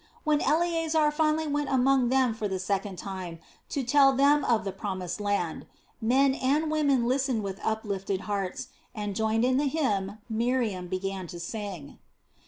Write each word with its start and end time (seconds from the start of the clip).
When 0.23 0.39
Eleasar 0.41 1.11
finally 1.13 1.45
went 1.45 1.69
among 1.69 2.09
them 2.09 2.33
for 2.33 2.47
the 2.47 2.57
second 2.57 2.97
time 2.97 3.37
to 3.69 3.83
tell 3.83 4.13
them 4.13 4.43
of 4.45 4.63
the 4.63 4.71
Promised 4.71 5.21
Land, 5.21 5.67
men 6.01 6.33
and 6.33 6.71
women 6.71 7.07
listened 7.07 7.43
with 7.43 7.59
uplifted 7.63 8.21
hearts, 8.21 8.69
and 8.95 9.15
joined 9.15 9.45
in 9.45 9.57
the 9.57 9.67
hymn 9.67 10.17
Miriam 10.27 10.87
began 10.87 11.27
to 11.27 11.39
sing. 11.39 11.99